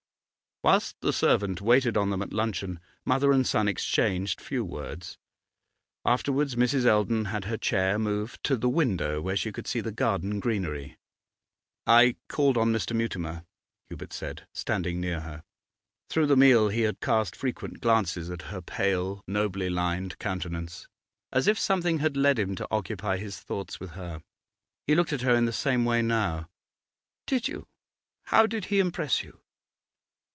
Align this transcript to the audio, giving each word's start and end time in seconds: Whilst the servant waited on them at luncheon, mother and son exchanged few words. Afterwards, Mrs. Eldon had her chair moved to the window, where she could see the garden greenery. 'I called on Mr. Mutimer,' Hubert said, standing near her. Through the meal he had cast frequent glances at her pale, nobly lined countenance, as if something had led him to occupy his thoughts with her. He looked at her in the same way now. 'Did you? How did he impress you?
Whilst 0.63 0.95
the 1.01 1.11
servant 1.11 1.59
waited 1.59 1.97
on 1.97 2.11
them 2.11 2.21
at 2.21 2.33
luncheon, 2.33 2.79
mother 3.03 3.31
and 3.31 3.47
son 3.47 3.67
exchanged 3.67 4.39
few 4.39 4.63
words. 4.63 5.17
Afterwards, 6.05 6.55
Mrs. 6.55 6.85
Eldon 6.85 7.25
had 7.25 7.45
her 7.45 7.57
chair 7.57 7.97
moved 7.97 8.43
to 8.43 8.55
the 8.55 8.69
window, 8.69 9.19
where 9.21 9.35
she 9.35 9.51
could 9.51 9.65
see 9.65 9.81
the 9.81 9.91
garden 9.91 10.39
greenery. 10.39 10.97
'I 11.87 12.15
called 12.27 12.57
on 12.59 12.71
Mr. 12.71 12.95
Mutimer,' 12.95 13.43
Hubert 13.89 14.13
said, 14.13 14.45
standing 14.53 15.01
near 15.01 15.21
her. 15.21 15.43
Through 16.11 16.27
the 16.27 16.37
meal 16.37 16.69
he 16.69 16.81
had 16.81 16.99
cast 17.01 17.35
frequent 17.35 17.81
glances 17.81 18.29
at 18.29 18.43
her 18.43 18.61
pale, 18.61 19.23
nobly 19.27 19.67
lined 19.67 20.19
countenance, 20.19 20.87
as 21.31 21.47
if 21.47 21.57
something 21.57 21.97
had 21.97 22.15
led 22.15 22.37
him 22.37 22.53
to 22.57 22.67
occupy 22.69 23.17
his 23.17 23.39
thoughts 23.39 23.79
with 23.79 23.93
her. 23.93 24.21
He 24.85 24.93
looked 24.93 25.11
at 25.11 25.21
her 25.21 25.33
in 25.33 25.45
the 25.45 25.53
same 25.53 25.85
way 25.85 26.03
now. 26.03 26.49
'Did 27.25 27.47
you? 27.47 27.67
How 28.25 28.45
did 28.45 28.65
he 28.65 28.77
impress 28.79 29.23
you? 29.23 29.39